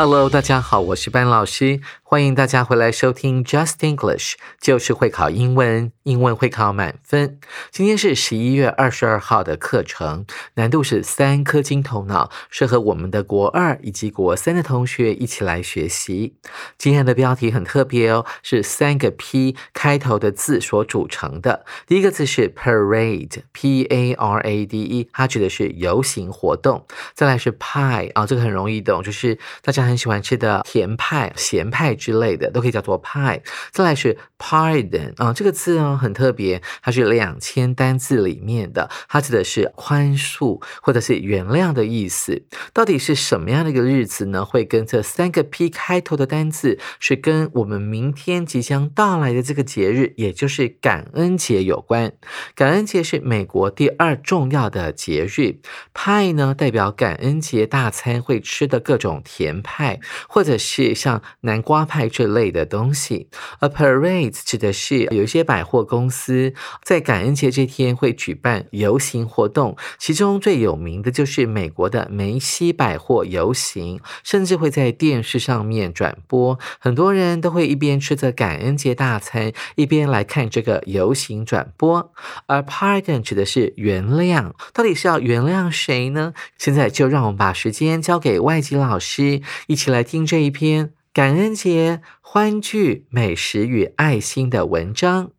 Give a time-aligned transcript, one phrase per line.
[0.00, 7.40] Hello，大家好，我是班老师，欢迎大家回来收听 Just English，就是会考英文，英文会考满分。
[7.72, 16.36] 今天是十一月二十二号的课程，难度是三颗金头脑，适合我们的国二以及国三的同学一起来学习。
[16.78, 21.64] 今天的标题很特别哦，是三个 P 开头的字所组成的。
[21.88, 26.86] 第一个字是 Parade，P A R A D E，它指的是游行活动。
[27.14, 29.87] 再来是 Pie 啊，这个很容易懂，就是大家。
[29.88, 33.42] 很喜欢吃的甜派、咸派之类的，都可以叫做派。
[33.72, 42.44] 再来是 pardon 啊，这个字呢很特别，它是两千单字里面的，它指的是宽恕或者是原谅的意思。
[42.72, 44.44] 到底是什么样的一个日子呢？
[44.44, 52.12] 会跟这三个 P 开头的单字，是跟我们明天即将到来的这个节日，也就是感恩节有关。
[52.54, 55.60] 感恩节是美国第二重要的节日，
[55.92, 59.58] 派呢代表感恩节大餐会吃的各种甜。
[59.60, 63.28] 派，或者是像南瓜派这类的东西。
[63.58, 76.58] A parade 指的是有一些百货公司在感恩节这天会举办游行活动，其中最有名的就是美国的梅西百货游行，甚至会在电视上面转播。
[76.78, 82.12] 很多人都会一边吃着感恩节大餐，一边来看这个游行转播。
[82.46, 86.34] 而 pardon 指的是原谅，到底是要原谅谁呢？
[86.56, 89.42] 现在就让我们把时间交给外籍老师。
[89.66, 95.31] 一起来听这一篇感恩节欢聚、美食与爱心的文章。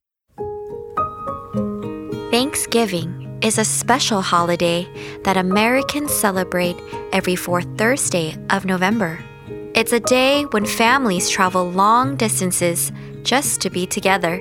[2.30, 4.86] Thanksgiving is a special holiday
[5.22, 6.76] that Americans celebrate
[7.12, 9.18] every fourth Thursday of November.
[9.74, 12.92] It's a day when families travel long distances
[13.24, 14.40] just to be together.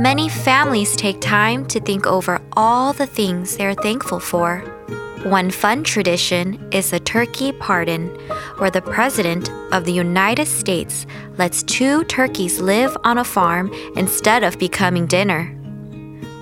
[0.00, 4.62] Many families take time to think over all the things they're thankful for.
[5.27, 8.07] one fun tradition is a turkey pardon,
[8.59, 11.05] where the President of the United States
[11.37, 15.53] lets two turkeys live on a farm instead of becoming dinner.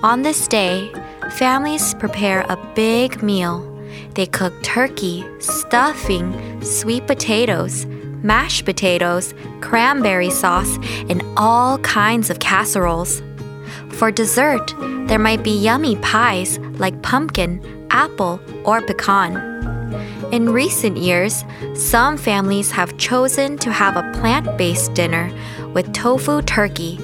[0.04, 0.88] On this day,
[1.32, 3.58] families prepare a big meal.
[4.14, 7.86] They cook turkey, stuffing, sweet potatoes,
[8.22, 10.78] mashed potatoes, cranberry sauce,
[11.10, 13.20] and all kinds of casseroles.
[13.90, 14.72] For dessert,
[15.08, 17.60] there might be yummy pies like pumpkin,
[17.90, 19.56] apple, or pecan.
[20.32, 25.30] In recent years, some families have chosen to have a plant based dinner
[25.72, 26.98] with tofu turkey,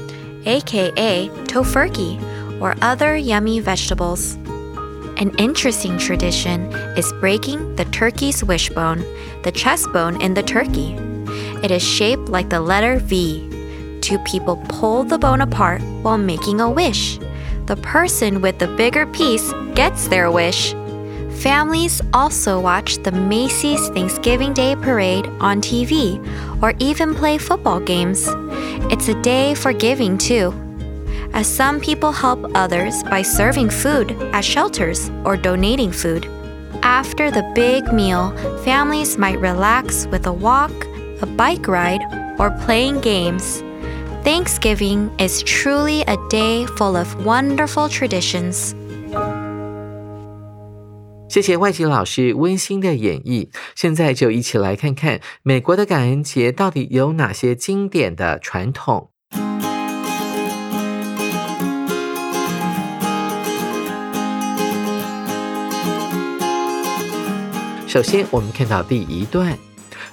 [0.45, 2.21] aka tofurkey,
[2.61, 4.35] or other yummy vegetables.
[5.19, 9.05] An interesting tradition is breaking the turkey's wishbone,
[9.45, 10.97] the chest bone in the turkey.
[11.63, 13.49] It is shaped like the letter V.
[14.01, 17.21] Two people pull the bone apart while making a wish.
[17.67, 20.73] The person with the bigger piece gets their wish.
[21.43, 26.19] Families also watch the Macy's Thanksgiving Day Parade on TV
[26.61, 28.27] or even play football games.
[28.91, 30.53] It's a day for giving too,
[31.35, 36.27] as some people help others by serving food at shelters or donating food.
[36.83, 40.73] After the big meal, families might relax with a walk,
[41.23, 42.03] a bike ride,
[42.41, 43.63] or playing games.
[44.25, 48.73] Thanksgiving is truly a day full of wonderful traditions.
[51.29, 53.49] 谢谢外籍老师温馨的演绎。
[53.75, 59.11] 现在就一起来看看美国的感恩节到底有哪些经典的传统。
[67.89, 69.59] 首先，我们看到第一段。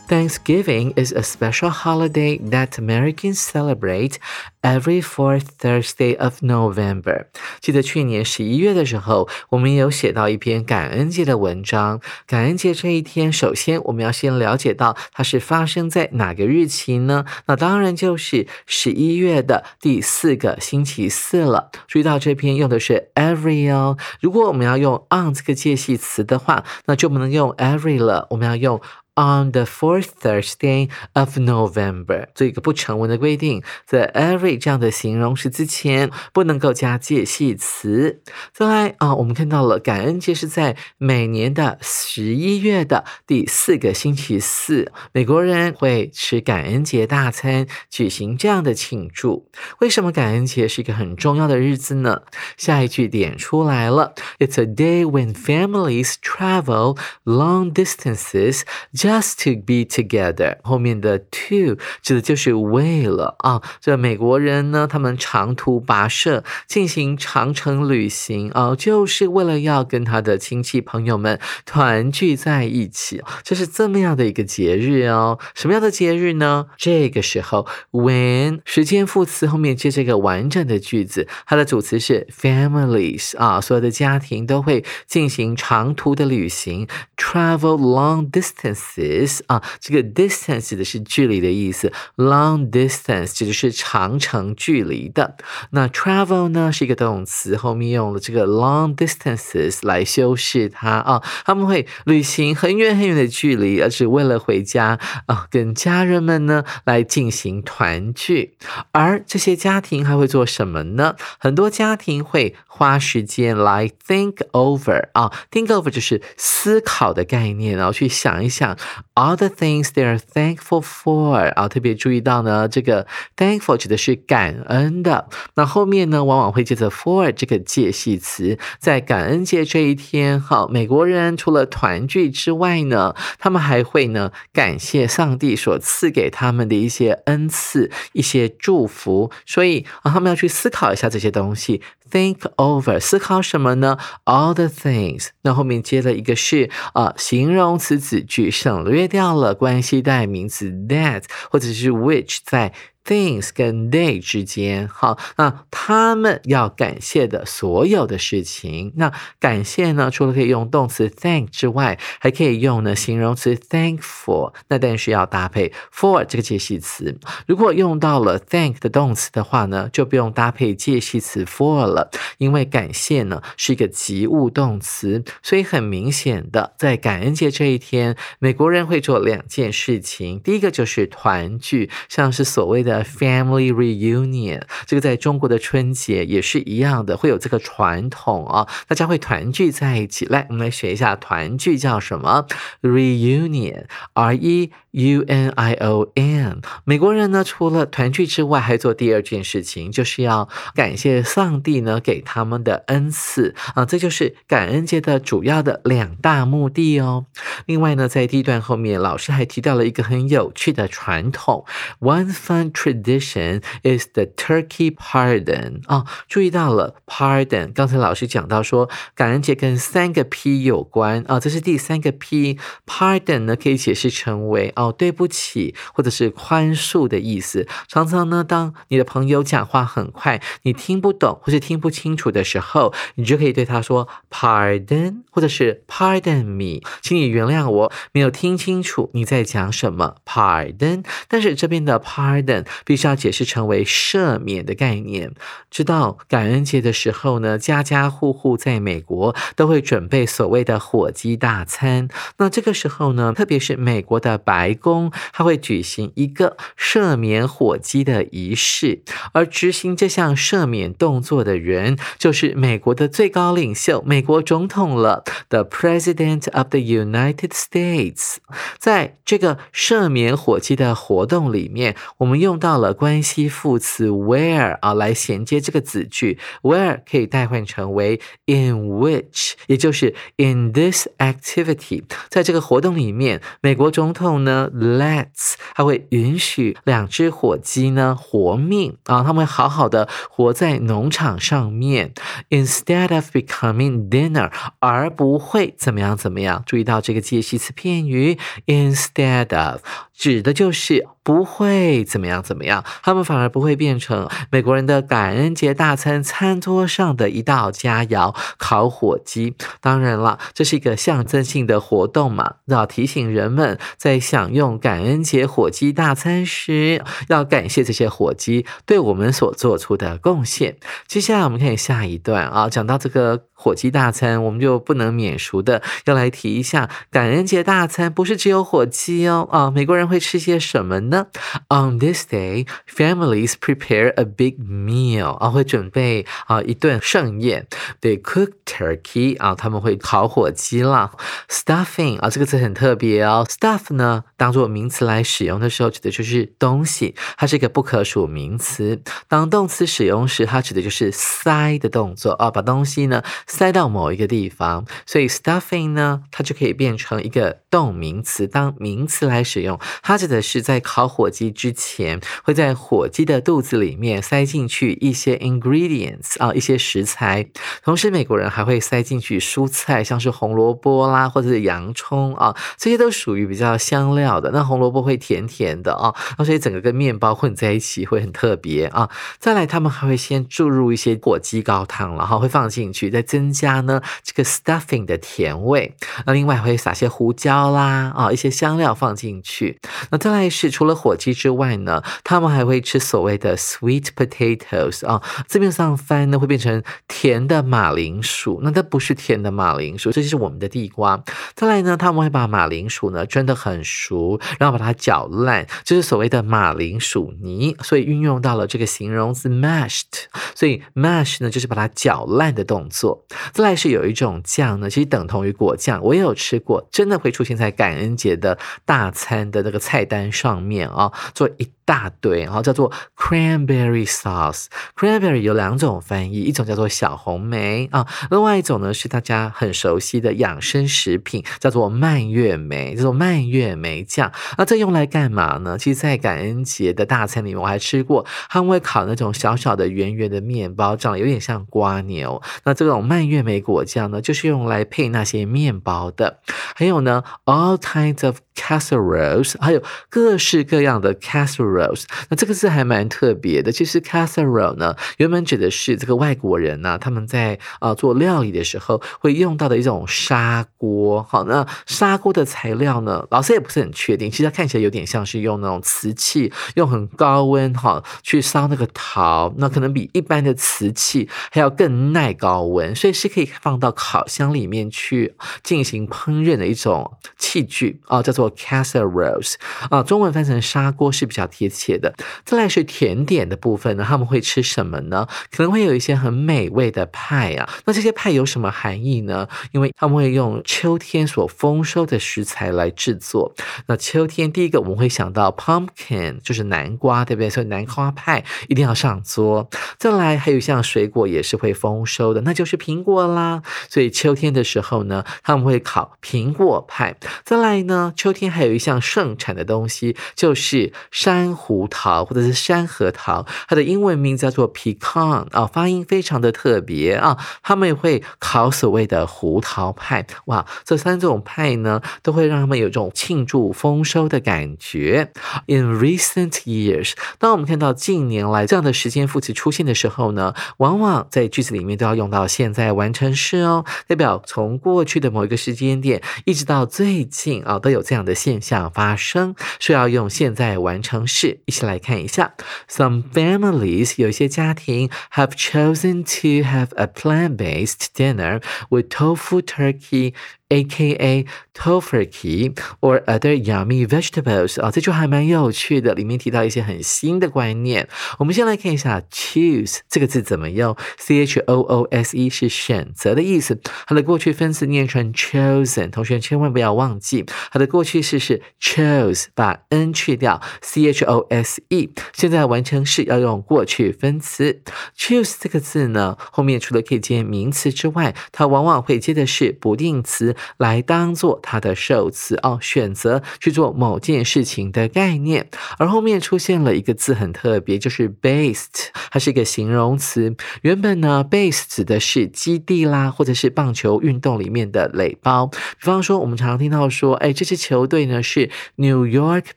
[0.10, 4.18] Thanksgiving is a special holiday that Americans celebrate
[4.64, 7.28] every fourth Thursday of November。
[7.62, 12.02] 记得去年十一月的时候，我们有写到一篇感恩节的文章。
[12.26, 17.26] 感恩节这一天，首先我们要先了解到它是发生在哪个日期呢？
[17.46, 21.70] 那当然就是十一月的第四个星期四了。
[21.88, 23.96] 注意到这篇用的是 every 哦。
[24.20, 28.82] 如果我们要用 on 这个介系词的话，那就不能用 every 了，我们要用。
[29.20, 38.22] On the fourth Thursday of November，做一个不成文的规定，在 every 这样的形容词之前不能够加介系词。
[38.54, 49.50] 再来啊，我们看到了感恩节是在每年的十一月的第四个星期四，美国人会吃感恩节大餐，举行这样的庆祝。
[49.80, 52.22] 为什么感恩节是一个很重要的日子呢？
[52.56, 58.62] 下一句点出来了，It's a day when families travel long distances.
[59.10, 63.36] Just to be together，后面的 to 指的就是为了。
[63.40, 68.52] 啊，这美国人呢，他们长途跋涉进行长城旅行。
[68.52, 75.40] 啊，就是为了要跟他的亲戚朋友们团聚在一起，就是这么样的一个节日哦。
[75.56, 76.68] 什么样的节日呢？
[76.78, 88.99] 这个时候，when 时间副词后面接这个完整的句子，它的主词是 families 啊，所有的家庭都会进行长途的旅行，travel long distance。
[89.00, 95.38] This 啊，这个 distance 的是距离的意思，long distance 指的是长程距离的。
[95.72, 101.24] 那 travel 呢是一个动词，后面用了这个 long distances 来修饰它啊。
[101.46, 108.58] 他们会旅行很远很远的距离，而是为了回家啊，跟家人们呢来进行团聚。
[108.92, 111.16] 而这些家庭还会做什么呢？
[111.40, 118.78] 很多家庭会花时间来 think over 啊，think over 就是思考的概念，然后去想一想。
[119.16, 123.06] All the things they are thankful for 啊，特别注意到呢，这个
[123.36, 125.28] thankful 指的是感恩的。
[125.56, 128.58] 那后面呢，往往会接着 for 这个介系词。
[128.80, 139.30] 在感恩节这一天，哈，美国人除了团聚之外呢，他们还会呢感谢上帝所赐给他们的一些恩赐、一些祝福。
[139.46, 141.82] 所以啊，他们要去思考一下这些东西。
[142.10, 152.74] Think over，思考什么呢？All the things，那后面接了一个是啊形容词子句，省略掉了关系代名词 that 或者是 which 在。
[153.10, 167.18] Things 跟 they 之间，好，那他们要感谢的所有的事情，那感谢呢，除了可以用动词 thank 之外，还可以用呢形容词 thankful，那但是要搭配 for 这个介系词。
[167.48, 182.99] 如果用到了 thank 的动词的话呢，就不用搭配介系词 for 了，因为感谢呢是一个及物动词，所以很明显的，在感恩节这一天，美国人会做两件事情，第一个就是团聚，像是所谓的。
[183.04, 190.26] Family reunion，这个在中国的春节也是一样的，会有这个传统啊，大家会团聚在一起。
[190.26, 192.46] 来，我们来学一下团聚叫什么
[192.82, 196.62] ？Reunion，R E U N I O N。
[196.84, 207.26] 美国人呢，除了团聚之外，还做第二件事情，就是要感谢上帝呢给他们的恩赐啊，这就是感恩节的主要的两大目的哦。
[207.66, 211.66] 另外呢，在第一段后面，老师还提到了一个很有趣的传统
[212.02, 212.89] ，One fun trip。
[212.90, 217.72] Tradition is the turkey pardon 啊，注意到了 pardon。
[217.72, 222.58] 刚才老师讲到说，感恩节跟三个 P 有关啊，这是第三个 P。
[222.88, 227.68] Pardon 呢可以解释成为哦对不起或者是宽恕的意思。
[227.88, 240.16] 常常呢，当你的朋友讲话很快，你听不懂或是听不清楚的时候，你就可以对他说 Pardon，或者是 Pardon me，请你原谅我没有听清楚你在讲什么。
[240.26, 242.66] Pardon，但是这边的 Pardon。
[242.86, 245.32] 必须要解释成为赦免的概念。
[245.70, 252.08] 知道感恩节的时候呢，家家户户在美国都会准备所谓的火鸡大餐。
[252.38, 259.02] 那这个时候呢，特别是美国的白宫，它会举行一个赦免火鸡的仪式。
[259.34, 268.38] 而执行这项赦免动作的人，就是美国的最高领袖——美国总统了，The President of the United States。
[268.78, 292.14] 在这个赦免火鸡的活动里面，我们用到了关系副词 where 啊来衔接这个子句，where 可以代换成为 in which，也就是 in this activity，在这个活动里面，美国总统呢 lets 他会允许两只火鸡呢活命啊，他们好好的活在农场上面
[292.50, 296.62] ，instead of becoming dinner，而不会怎么样怎么样。
[296.66, 298.38] 注意到这个介系词片语
[298.68, 299.82] instead of。
[300.20, 309.56] 指的就是不会怎么样怎么样，他们反而不会变成美国人的感恩节大餐餐桌上的一道佳肴——烤火鸡。
[309.80, 320.76] 当然了，这是一个象征性的活动嘛，要提醒人们在享用感恩节火鸡大餐时，要感谢这些火鸡对我们所做出的贡献。
[321.08, 323.49] 接下来我们看下一段啊，讲到这个。
[323.62, 329.70] 火鸡大餐，我们就不能免俗的要来提一下，感恩节大餐不是只有火鸡哦啊！
[329.70, 331.28] 美国人会吃些什么呢
[331.68, 337.68] ？On this day, families prepare a big meal 啊，会准备啊一顿盛宴。
[338.00, 341.12] They cook turkey 啊，他们会烤火鸡啦。
[341.50, 343.46] Stuffing 啊，这个词很特别哦。
[343.50, 349.02] Stuff 呢，当做名词来使用的时候，指的就是东西，它是一个不可数名词。
[349.28, 353.22] 当动词使用时，它指的就是塞的动作啊，把东西呢。
[353.50, 359.78] 塞到某一个地方，所以 stuffing 呢，它就可以变成一个动名词，当名词来使用。
[360.02, 367.50] 它指的是在烤火鸡之前，会在火鸡的肚子里面塞进去一些 ingredients 啊，一些食材。
[367.84, 374.52] 同时，美国人还会塞进去蔬菜，像是红萝卜啦，或者是洋葱啊，这些都属于比较香料的。
[374.52, 379.10] 那红萝卜会甜甜的啊，那所以整个跟面包混在一起会很特别啊。
[379.40, 389.80] 再来，他们还会先注入一些火鸡高汤，然后会放进去，再增增加呢这个 stuffing 的甜味，那另外会撒些胡椒啦啊一些香料放进去。
[390.12, 401.24] 那再来是除了火鸡之外呢，他们还会吃所谓的 sweet potatoes 啊，字面上翻呢会变成甜的马铃薯，那它不是甜的马铃薯，这就是我们的地瓜。
[401.56, 413.26] 再来呢，他们会把马铃薯呢蒸得很熟，然后把它搅烂，就是所谓的马铃薯泥，所以运用到了这个形容词 mashed，所以 mash 呢就是把它搅烂的动作。
[413.52, 421.70] 再来是有一种酱呢，其实等同于果酱，我也有吃过，真的会出现在感恩节的大餐的那个菜单上面啊，做一。
[421.90, 424.68] 大堆，然后叫做 cranberry sauce。
[424.96, 434.32] cranberry 有两种翻译，一种叫做小红莓啊，另外一种呢是大家很熟悉的养生食品，叫做蔓越莓，叫做蔓越莓酱。
[434.60, 435.80] 那这用来干嘛呢？
[435.80, 442.40] 其实，在感恩节的大餐里面，我还吃过，他们会烤那种小小的圆圆的面包，长得有点像瓜牛。
[442.66, 446.40] 那这种蔓蔓越莓果酱呢，就是用来配那些面包的。
[446.74, 452.04] 还有呢，all kinds of casseroles，还有各式各样的 casserole。
[452.30, 453.72] 那这个字还蛮特别的。
[453.72, 461.24] 其实 casserole 呢，原本指的是这个外国人呢，他们在啊做料理的时候会用到的一种砂锅。
[461.24, 464.30] 好，那砂锅的材料呢，老师也不是很确定。
[464.30, 479.54] 其实它看起来有点像是用那种瓷器，用很高温哈去烧那个陶，那可能比一般的瓷器还要更耐高温，所以是可以放到烤箱里面去进行烹饪的一种器具啊，叫做 casseroles
[479.90, 481.70] 啊，中文翻成砂锅是比较贴。
[481.70, 482.14] 切的，
[482.44, 485.28] 再来是甜点的部分呢，他们会吃什么呢？
[485.52, 487.70] 可能会有一些很美味的派啊。
[487.86, 489.48] 那这些派有什么含义呢？
[489.72, 493.54] 因为他们会用秋天所丰收的食材来制作。
[493.86, 497.50] 那秋天第一个我们会想到 pumpkin，就是南瓜，对不对？
[497.50, 499.70] 所以南瓜派一定要上桌。
[500.00, 503.62] 再来还有一项水果也是会丰收的，那就是苹果啦。
[503.90, 507.16] 所以秋天的时候呢，他们会烤苹果派。
[507.46, 511.50] 再来呢，秋秋天还有一项盛产的东西就是山。
[511.56, 517.38] 胡桃或者是山核桃，它的英文名叫做 pecan 啊，发音非常的特别啊。
[517.62, 525.32] 他们也会烤所谓的胡桃派，哇，这三种派呢，都会让他们有这种庆祝丰收的感觉。
[525.68, 541.61] In recent years，当我们看到近年来这样的时间副词出现的时候呢，往往在句子里面都要用到现在完成式哦，代表从过去的某一个时间点一直到最近啊，都有这样的现象发生，是要用现在完成式。
[541.67, 542.55] 一起来看一下，
[542.89, 550.35] Some families 有些家庭 have chosen to have a plant-based dinner with tofu, turkey
[550.70, 551.46] ，A.K.A.
[551.74, 558.10] Tofurkey or other yummy vegetables 啊，这句还蛮有趣的，里面提到一些很新的观念。
[558.38, 574.82] 我们先来看一下 choose 这个字怎么用，C-H-O-O-S-E 是选择的意思，它的过去分词念成 chosen，同学千万不要忘记，它的过去式是 chose，把 n 去掉，C-H-O-S-E，现在完成式要用过去分词。
[575.18, 585.70] choose 这个字呢，后面除了可以接名词之外，它往往会接的是不定词来当做它的受词哦，选择去做某件事情的概念。
[585.98, 590.56] 而后面出现了一个字很特别，就是 based，它是一个形容词。
[590.82, 595.68] 原本呢，base 指的是基地啦，或者是棒球运动里面的垒包。
[595.68, 599.66] 比方说，我们常常听到说，哎，这支球队呢是 New York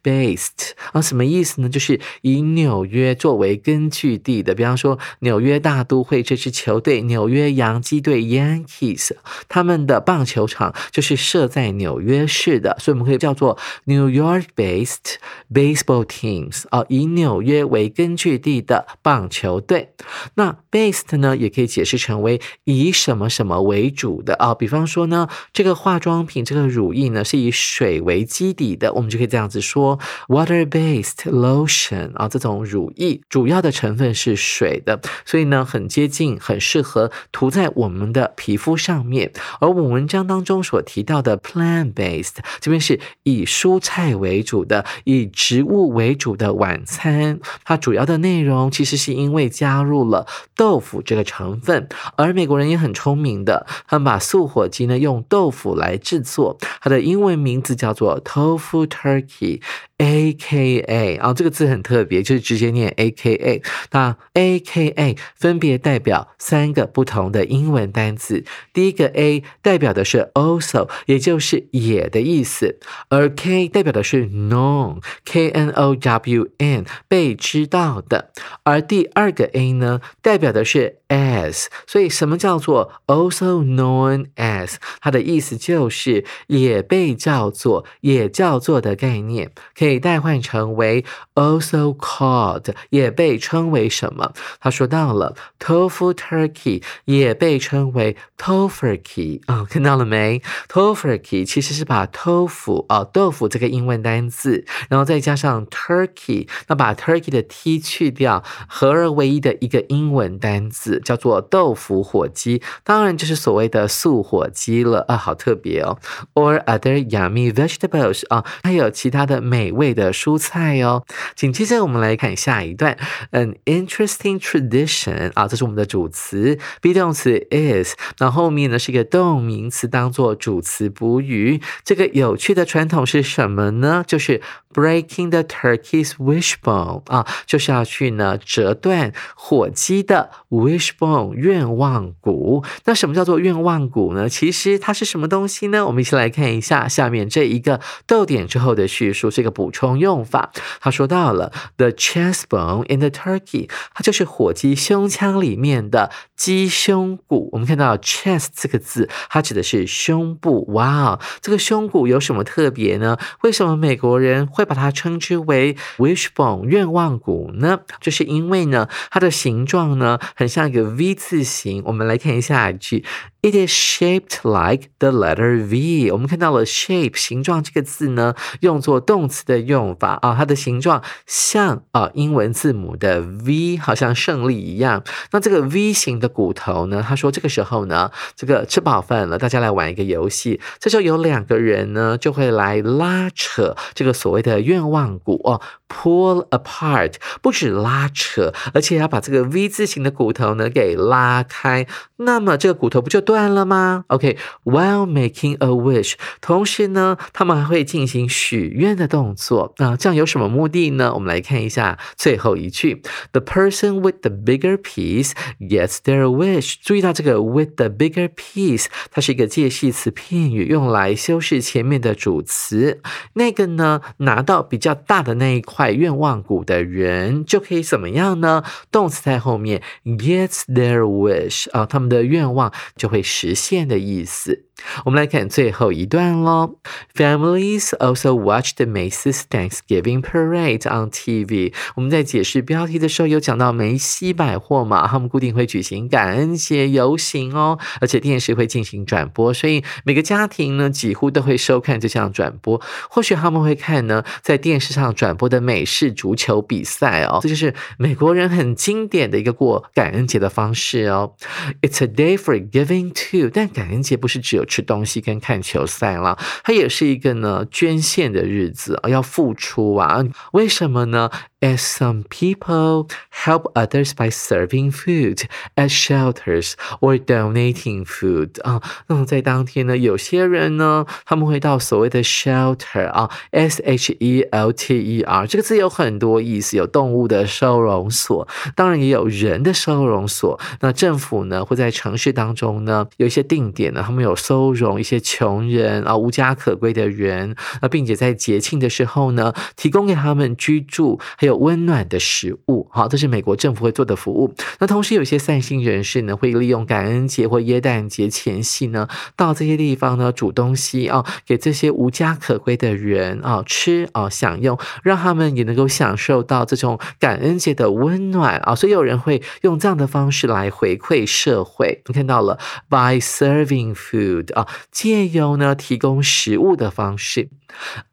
[0.02, 1.68] based 啊，什么意思呢？
[1.68, 4.54] 就是以纽约作为根据地的。
[4.54, 9.12] 比方说，纽约大都会这支球队，纽约洋基队 Yankees，
[9.48, 15.16] 他们的棒球场就是设在纽约市的，所以我们可以叫做 New York based
[15.52, 19.94] baseball teams 啊，以纽约为根据地的棒球队。
[20.34, 24.54] 那 based 呢，也可以解释成为以什么什么为主的啊。
[24.54, 29.98] 比方说呢，这个化妆品这个乳液呢是以水为基底的，我们就可以这样子说
[30.28, 39.32] water based lotion 啊，这种乳液主要的成分是水的，所以呢很接近，很适合涂在我们的皮肤上面。
[39.60, 50.26] 而我们文章当中所提到的 plant based 这边是以蔬菜为主的，以植物为主的晚餐，它主要的内容其实是因为加入了
[50.57, 51.88] 豆腐这个成分。
[52.16, 59.61] 而美国人也很聪明的，他们把素火鸡呢用豆腐来制作，它的英文名字叫做 tofu turkey。
[59.99, 63.62] A K A 啊，这个字很特别，就是直接念 A K A。
[63.92, 68.45] 那 A K A 分别代表三个不同的英文单词。
[68.73, 72.78] 第一个 A 代表的是 O also，也就是也的意思，
[73.09, 78.32] 而 K 代表的是 known，K N O W N 被知道的。
[78.64, 81.69] 而第二个 A 呢，代表的是 as。
[81.87, 84.75] 所以什么叫做 also known as？
[85.00, 90.02] 它的意思就是也被叫做，也叫做的概念，可以。
[90.02, 91.04] 代换成为
[91.35, 94.33] also called，也被称为什么？
[94.59, 115.99] 他说到了 tofu turkey，也被称为 tofurkey 啊，看到了没？tofurkey 其实是把 tofu 啊豆腐这个英文单字，然后再加上 turkey，那把 turkey 的 t 去掉，合而为一的一个英文单字，叫做豆腐火鸡，当然就是所谓的素火鸡了啊，好特别哦。
[116.35, 119.92] Or other yummy vegetables 啊，还有其他的美味。
[119.92, 121.04] 的蔬菜哦，
[121.35, 122.97] 紧接着我们来看下一段
[123.32, 131.61] ，an interesting tradition 啊，这是我们的主词，be 动词 is，那后面呢是一个动名词当做主词补语。
[131.85, 134.02] 这个有趣的传统是什么呢？
[134.06, 134.40] 就是
[134.72, 142.64] breaking the turkey's wishbone 啊，就是要去呢折断火鸡的 wishbone 愿望骨。
[142.84, 144.28] 那什么叫做愿望骨呢？
[144.28, 145.85] 其实它是什么东西呢？
[145.87, 149.72] 我们一起来看一下下面这一个逗点之后的叙述，这个补。
[149.72, 157.48] 充用法，他说到了 the chest bone in the turkey，它就是火鸡胸腔里面的鸡胸骨。
[157.52, 160.66] 我们看到 chest 这个字，它指的是胸部。
[160.74, 163.16] 哇，这个胸骨有什么特别呢？
[163.42, 167.81] 为什么美国人会会把它称之为 wishbone 愿望骨呢？
[168.01, 171.83] 就是因为呢，它的形状呢，很像一个 V 字形。
[171.87, 173.05] 我们来看一下一句。
[173.44, 176.12] It is shaped like the letter V。
[176.12, 185.03] 我们看到了 shape 形状这个字呢，用作动词的用法啊，它的形状像啊英文字母的 V，好像胜利一样。
[185.33, 190.61] 那这个 V 型的骨头呢，他说这个时候呢，这个吃饱饭了，大家来玩一个游戏。
[190.79, 197.14] 这时候有两个人呢，就会来拉扯这个所谓的的愿望骨哦，pull apart。
[197.40, 201.86] 不止拉扯，而且要把这个 V 字形的骨头呢给拉开。
[202.18, 209.74] 那么这个骨头不就断了吗？OK，while making a wish，同时呢，他们还会进行许愿的动作。
[209.78, 211.14] 那这样有什么目的呢？
[211.14, 216.74] 我们来看一下最后一句：The person with the bigger piece gets their wish。
[216.82, 223.00] 注意到这个 with the bigger piece，它是一个介系词片语，用来修饰前面的主词。
[223.34, 228.62] 那个呢，拿到比较大的那一块愿望谷的人，就可以怎么样呢？
[228.92, 233.20] 动词在后面，gets their wish 啊，他们的愿望就会。
[233.33, 234.66] 实现的意思。
[235.04, 236.76] 我们来看最后一段喽。
[237.14, 241.72] Families also watch the Macy's Thanksgiving Parade on TV。
[241.94, 252.80] 我们在解释标题的时候有讲到梅西百货嘛，他们固定会举行感恩节游行哦，而且电视会进行转播，所以每个家庭呢几乎都会收看这项转播。
[253.08, 261.35] 或许他们会看呢，在电视上转播的美式足球比赛哦，这就是美国人很经典的一个过感恩节的方式哦。
[261.82, 270.25] It's a day for giving too，但感恩节不是只有吃东西跟看球赛了，它也是一个呢捐献的日子要付出啊。
[270.53, 273.09] 为什么呢？As some people
[273.44, 275.44] help others by serving food
[275.77, 290.59] at shelters or donating food 啊，那么在当天呢，有些人呢，他们会到所谓的 shelter 啊，S H E L T E R 这个字有很多意思，有动物的收容所，当然也有人的收容所。
[290.81, 301.62] 那政府呢，会在城市当中呢，有一些定点呢，他们有收收容一些穷人啊，无家可归的人，那并且在节庆的时候呢，提供给他们居住，还有。
[301.62, 304.52] 温暖的食物，好，这是美国政府会做的服务。
[304.80, 318.74] 那同时，有些善心人士呢，会利用感恩节或耶诞节前夕呢，到这些地方呢，煮东西啊，给这些无家可归的人啊吃啊享用，让他们也能够享受到这种感恩节的温暖啊。
[318.74, 322.02] 所以有人会用这样的方式来回馈社会。
[322.06, 327.48] 你看到了，by serving food 啊，借由呢提供食物的方式。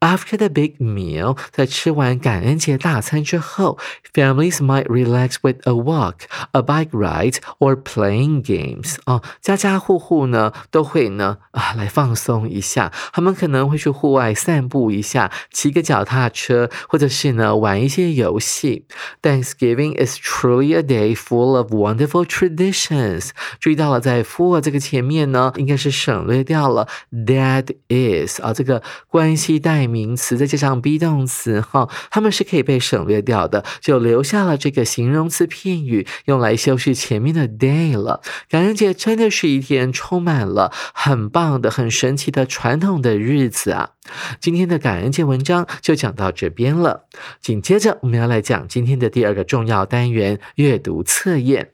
[0.00, 3.78] After the big meal，在吃完感恩节大餐之后，
[4.12, 8.96] families might relax with a walk, a bike ride, or playing games。
[9.06, 18.86] 哦，家家户户呢都会呢啊来放松一下，他们可能会去户外散步一下，骑个脚踏车，或者是呢玩一些游戏。
[19.22, 23.30] Thanksgiving is truly a day full of wonderful traditions。
[23.60, 29.47] 注意到了，在 for 这个前面呢，应该是省略掉了 that is 啊这个关系。
[29.49, 38.21] 替代名词再加上 be 动词，哈，它们是可以被省略掉的，就留下了这个形容词片语，用来修饰前面的 day 了。
[38.47, 43.93] 感恩节真的是一天充满了很棒的、很神奇的传统的日子啊！
[44.39, 47.05] 今天的感恩节文章就讲到这边了，
[47.41, 51.71] 紧接着我们要来讲今天的第二个重要单元——阅读测验。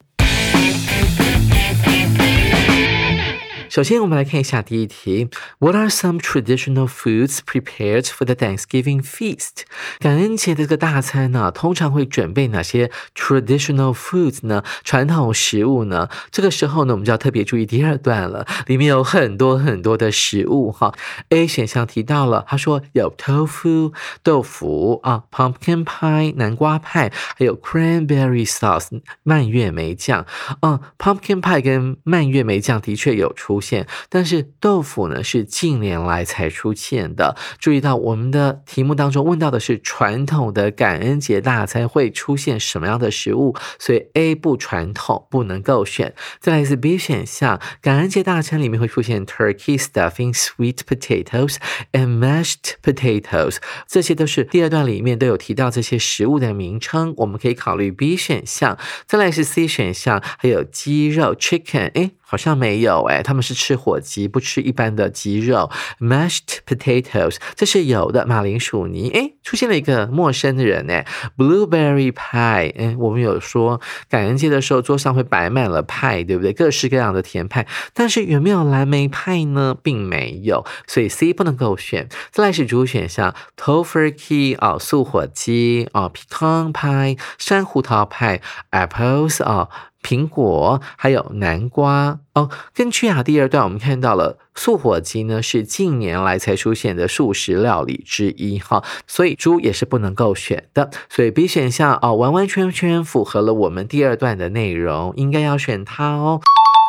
[3.75, 5.27] 首先，我们来看一下第一题
[5.59, 9.65] ：What are some traditional foods prepared for the Thanksgiving feast？
[9.99, 14.63] 感恩节的这个大餐呢，通常会准备哪些 traditional foods 呢？
[14.85, 16.07] 传统食物呢？
[16.31, 20.93] 这个时候呢，我们就要特别注意第二段了，里面有很多很多的食物哈。
[21.27, 23.91] A 选项提到了，他说有 tofu
[24.23, 30.25] 豆腐啊，pumpkin pie 南瓜派，还有 cranberry sauce 蔓越莓酱。
[30.61, 33.61] 嗯，pumpkin pie 跟蔓越莓酱的确有出。
[33.65, 37.35] 现，但是豆腐呢是近年来才出现的。
[37.57, 46.13] 注意到我们的题目当中问到的是传统的感恩节大餐会出现什么样的食物，所以 A 不传统不能够选。
[46.39, 51.55] 再来是 B 选项，感恩节大餐里面会出现 turkey stuffing, sweet potatoes
[51.93, 58.77] and mashed potatoes，这些都是第二段里面都有提到这些食物的名称，我们可以考虑 B 选项。
[59.07, 62.11] 再来是 C 选项，还有鸡肉 chicken，哎。
[62.27, 65.71] 好像没有哎，他们是吃火鸡，不吃一般的鸡肉。
[65.99, 68.27] Mashed potatoes，这是有的。
[68.27, 71.07] 马铃薯泥，哎，出现了一个陌生的人哎。
[71.37, 76.51] Blueberry pie，哎，我们有说感恩节的时候桌上会摆满了派，对不对？
[76.51, 79.75] 各式各样的甜派，但是有没有蓝莓派呢？
[79.81, 82.09] 并没有，所以 C 不能够选。
[82.31, 88.41] 再来是主选项 t o f u r k e y 哦，素火鸡哦，Pecan pie 山胡桃派
[88.71, 89.69] ，Apples 哦。
[90.05, 92.51] 苹果还有南瓜哦。
[92.75, 100.91] 根据啊第二段，我们看到了素火鸡呢是近年来才出现的素食料理之一哈，所以猪也是不能够选的。
[101.09, 106.39] 所以 B 选项哦完完全全符合了我们第二段的内容，应该要选它哦。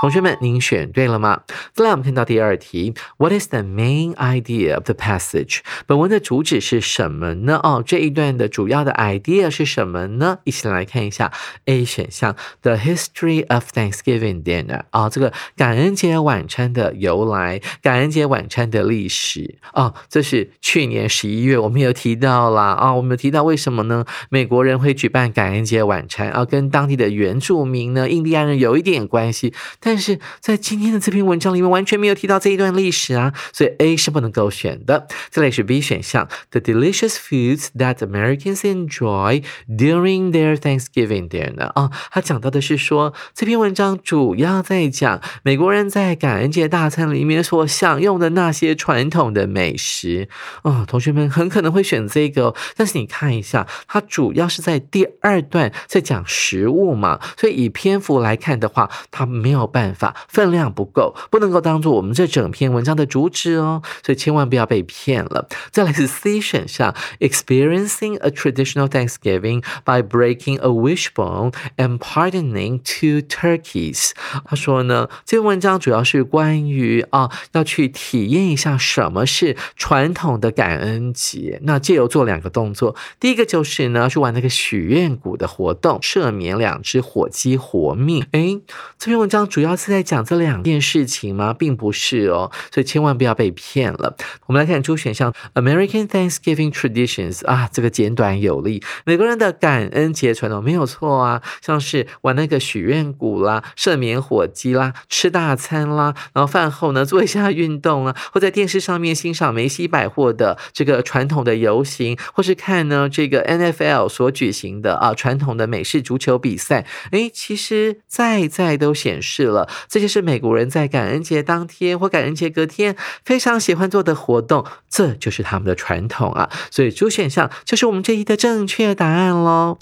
[0.03, 1.41] 同学们，您选对了吗？
[1.73, 5.61] 再来，我们看到第二题，What is the main idea of the passage？
[5.87, 7.59] 本文的主旨是什么呢？
[7.63, 10.41] 哦，这一段的主要的 idea 是什么呢？
[10.45, 11.33] 一起来看一下
[11.65, 14.83] A 选项，The history of Thanksgiving dinner。
[14.91, 19.57] 啊，这个感恩节晚餐的由来，感恩节晚餐的历史。
[19.73, 22.75] 哦，这是去年十一月我们有提到啦。
[22.75, 24.05] 啊，我们有提到为什么呢？
[24.29, 29.55] 美国人会举办感恩节晚餐啊，跟当地的原住民呢，印第安人有一点关系。
[29.87, 35.07] 但是在今天的这篇文章里面完全没有提到这一段历史啊，所以 A 是不能够选的。
[35.31, 50.29] 这里是 B 选项，The delicious foods that Americans enjoy during their Thanksgiving dinner 啊，他讲到的是说这篇文章主要在讲美国人在感恩节大餐里面所享用的那些传统的美食
[50.63, 65.47] 啊，同学们很可能会选这个，但是你看一下，它主要是在第二段在讲食物嘛，所以以篇幅来看的话，它没有办法，分量不够，不能够当做我们这整篇文章的主旨哦，所以千万不要被骗了。
[65.71, 74.13] 再来是 C 选项，experiencing a traditional Thanksgiving by breaking a wishbone and pardoning two turkeys。
[74.47, 81.61] 他说呢，这篇文章主要是关于啊，要去体验一下什么是传统的感恩节。
[81.65, 88.25] 那借由做两个动作，第一个就是呢，去玩那个许愿谷的活动，赦免两只火鸡活命。
[88.33, 88.61] 诶，
[88.99, 91.53] 这篇文章主要要是在讲这两件事情吗？
[91.53, 94.17] 并不是哦，所以千万不要被骗了。
[94.47, 119.56] 我们来看出选项，American Thanksgiving traditions 啊，这个简短有力，美国人的感恩节传统没有错啊，像是玩那个许愿谷啦，赦免火鸡啦，吃大餐啦，然后饭后呢做一下运动啊，或在电视上面欣赏梅西百货的这个传统的游行，或是看呢这个 NFL 所举行的啊传统的美式足球比赛，诶，其实在在都显示了，
[119.89, 129.77] 这就是美国人在感恩节当天或感恩节隔天非常喜欢做的活动，这就是他们的传统啊，所以主选项就是我们这一的正确答案喽。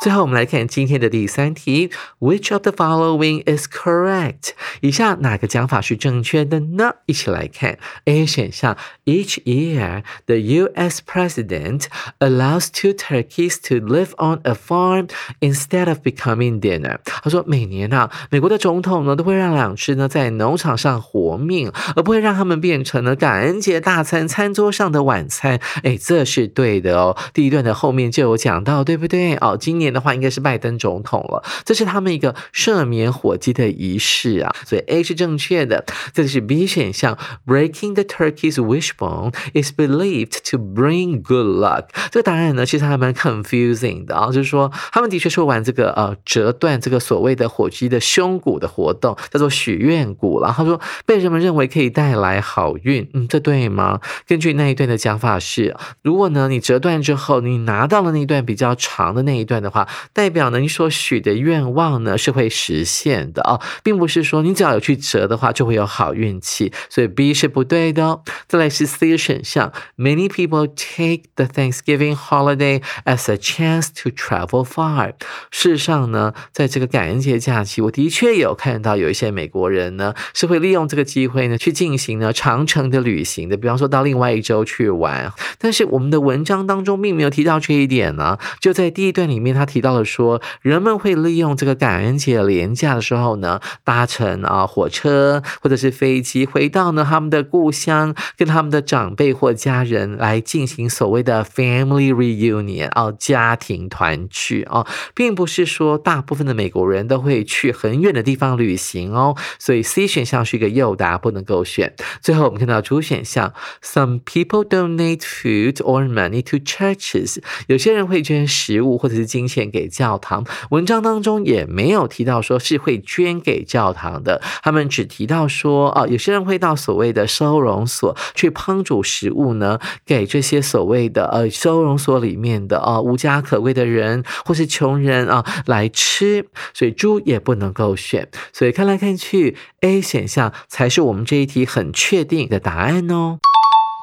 [0.00, 4.52] 最后，我们来看今天的第三题：Which of the following is correct？
[4.80, 6.94] 以下哪个讲法是正确的呢？
[7.04, 11.02] 一起来看 A 选项：Each year, the U.S.
[11.06, 11.84] president
[12.18, 15.10] allows two turkeys to live on a farm
[15.40, 17.00] instead of becoming dinner。
[17.04, 25.60] 他说，每年啊，美国的总统呢都会让两只呢在农场上活命，而不会让他们变成了感恩节大餐餐桌上的晚餐。
[25.82, 27.14] 哎，这是对的哦。
[27.34, 29.34] 第一段的后面就有讲到，对不对？
[29.36, 29.89] 哦，今年。
[29.92, 35.84] 的话应该是拜登总统了，这是他们一个赦免火鸡的仪式啊，所以 A 是正确的。
[36.12, 41.86] 这里是 B 选项，Breaking the turkey's wishbone is believed to bring good luck。
[42.10, 50.40] 这个答案呢，其实还蛮 confusing 的啊，就是说他们的确是玩这个呃折断这个所谓的火鸡的胸骨的活动，叫做许愿骨。
[50.42, 54.00] 然后说被人们认为可以带来好运，嗯，这对吗？
[54.26, 59.79] 根据那一段的讲法是，如果呢你折断之后，你拿到了那一段比较长的那一段的话。
[60.12, 68.22] 代表呢，你所许的愿望呢是会实现的哦，并不是说你只要有去折的话就会有好运气，所以 B 是不对的哦。
[68.46, 75.14] 再来是 C 选项，Many people take the Thanksgiving holiday as a chance to travel far。
[75.50, 85.32] 事实上呢，在这个感恩节假期，我的确有看到有一些美国人呢是会利用这个机会呢去进行呢长程的旅行的，比方说到另外一周去玩。
[85.58, 89.69] 但是我们的文章当中并没有提到这一点呢，就在第一段里面他。
[89.70, 111.94] 提到了说，人们会利用这个感恩节廉价的时候呢，搭乘啊火车或者是飞机回到呢他们的故乡，跟他们的长辈或家人来进行所谓的 family reunion 啊家庭团聚啊，并不是说大部分的美国人都会去很远的地方旅行哦，所以 C 选项是一个诱答，不能够选。
[112.20, 113.52] 最后我们看到主选项
[113.82, 119.70] ，Some people donate food or money to churches，有些人会捐食物或者是金钱。
[119.70, 143.38] 给教堂，文章当中也没有提到说是会捐给教堂的，他们只提到说，哦，有些人会到所谓的收容所去烹煮食物呢，给这些所谓的呃收容所里面的啊无家可归的人或是穷人啊来吃，所以猪也不能够选，所以看来看去，A 选项才是我们这一题很确定的答案哦。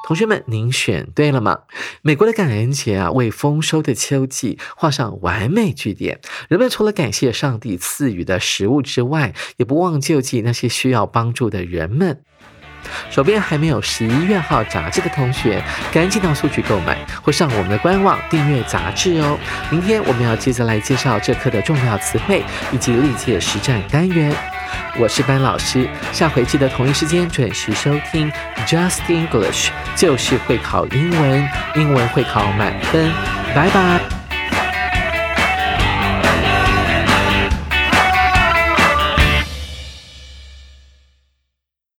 [0.08, 1.64] 同学们，您选对了吗？
[2.00, 6.20] 美国的感恩节啊，为丰收的秋季画上完美句点。
[6.48, 12.22] 人们除了感谢上帝赐予的食物之外，也不忘救济那些需要帮助的人们。
[13.10, 19.38] 手边还没有十一月号杂志的同学，赶紧到书局购买，或上我们的官网订阅杂志哦。
[19.70, 22.42] 明天我们要接着来介绍这课的重要词汇
[22.72, 24.34] 以及历届实战单元。
[24.98, 28.30] 我是班老师，下回记得同一时间准时收听
[28.66, 33.10] Just English，就是会考英文，英文会考满分，
[33.54, 34.17] 拜拜。